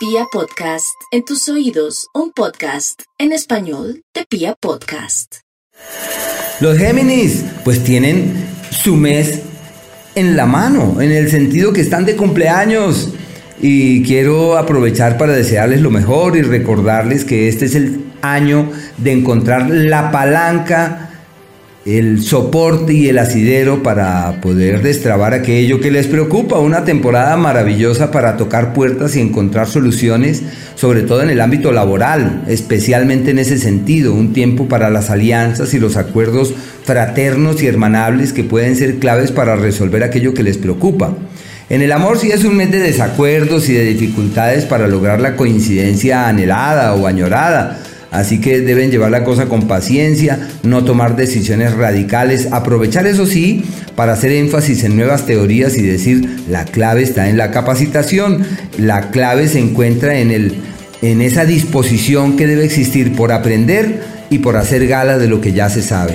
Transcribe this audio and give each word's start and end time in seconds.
Pia 0.00 0.24
Podcast, 0.32 0.96
en 1.12 1.26
tus 1.26 1.46
oídos, 1.50 2.06
un 2.14 2.32
podcast 2.32 3.02
en 3.18 3.32
español 3.32 4.00
de 4.14 4.24
Pia 4.24 4.54
Podcast. 4.58 5.40
Los 6.58 6.78
Géminis, 6.78 7.44
pues 7.64 7.84
tienen 7.84 8.32
su 8.70 8.96
mes 8.96 9.42
en 10.14 10.38
la 10.38 10.46
mano, 10.46 11.02
en 11.02 11.12
el 11.12 11.30
sentido 11.30 11.74
que 11.74 11.82
están 11.82 12.06
de 12.06 12.16
cumpleaños. 12.16 13.12
Y 13.60 14.02
quiero 14.02 14.56
aprovechar 14.56 15.18
para 15.18 15.34
desearles 15.34 15.82
lo 15.82 15.90
mejor 15.90 16.34
y 16.34 16.40
recordarles 16.40 17.26
que 17.26 17.48
este 17.48 17.66
es 17.66 17.74
el 17.74 18.06
año 18.22 18.72
de 18.96 19.12
encontrar 19.12 19.68
la 19.68 20.10
palanca 20.10 21.09
el 21.86 22.22
soporte 22.22 22.92
y 22.92 23.08
el 23.08 23.18
asidero 23.18 23.82
para 23.82 24.40
poder 24.42 24.82
destrabar 24.82 25.32
aquello 25.32 25.80
que 25.80 25.90
les 25.90 26.06
preocupa. 26.06 26.58
Una 26.58 26.84
temporada 26.84 27.36
maravillosa 27.36 28.10
para 28.10 28.36
tocar 28.36 28.74
puertas 28.74 29.16
y 29.16 29.20
encontrar 29.20 29.66
soluciones, 29.66 30.42
sobre 30.74 31.02
todo 31.02 31.22
en 31.22 31.30
el 31.30 31.40
ámbito 31.40 31.72
laboral, 31.72 32.44
especialmente 32.48 33.30
en 33.30 33.38
ese 33.38 33.58
sentido. 33.58 34.14
Un 34.14 34.34
tiempo 34.34 34.68
para 34.68 34.90
las 34.90 35.08
alianzas 35.08 35.72
y 35.72 35.78
los 35.78 35.96
acuerdos 35.96 36.54
fraternos 36.84 37.62
y 37.62 37.66
hermanables 37.66 38.32
que 38.34 38.44
pueden 38.44 38.76
ser 38.76 38.98
claves 38.98 39.32
para 39.32 39.56
resolver 39.56 40.04
aquello 40.04 40.34
que 40.34 40.42
les 40.42 40.58
preocupa. 40.58 41.16
En 41.70 41.82
el 41.82 41.92
amor 41.92 42.18
sí 42.18 42.30
es 42.30 42.44
un 42.44 42.56
mes 42.56 42.70
de 42.72 42.80
desacuerdos 42.80 43.68
y 43.68 43.74
de 43.74 43.84
dificultades 43.84 44.64
para 44.64 44.88
lograr 44.88 45.20
la 45.20 45.36
coincidencia 45.36 46.28
anhelada 46.28 46.94
o 46.94 47.06
añorada 47.06 47.78
Así 48.10 48.40
que 48.40 48.60
deben 48.60 48.90
llevar 48.90 49.10
la 49.10 49.24
cosa 49.24 49.46
con 49.46 49.68
paciencia, 49.68 50.48
no 50.62 50.84
tomar 50.84 51.16
decisiones 51.16 51.74
radicales, 51.74 52.48
aprovechar 52.50 53.06
eso 53.06 53.26
sí 53.26 53.64
para 53.94 54.14
hacer 54.14 54.32
énfasis 54.32 54.82
en 54.84 54.96
nuevas 54.96 55.26
teorías 55.26 55.76
y 55.76 55.82
decir 55.82 56.42
la 56.48 56.64
clave 56.64 57.02
está 57.02 57.28
en 57.28 57.36
la 57.36 57.50
capacitación, 57.50 58.44
la 58.78 59.10
clave 59.10 59.46
se 59.46 59.60
encuentra 59.60 60.18
en, 60.18 60.30
el, 60.30 60.54
en 61.02 61.22
esa 61.22 61.44
disposición 61.44 62.36
que 62.36 62.46
debe 62.46 62.64
existir 62.64 63.14
por 63.14 63.30
aprender 63.30 64.02
y 64.28 64.38
por 64.38 64.56
hacer 64.56 64.86
gala 64.86 65.18
de 65.18 65.28
lo 65.28 65.40
que 65.40 65.52
ya 65.52 65.68
se 65.70 65.82
sabe. 65.82 66.14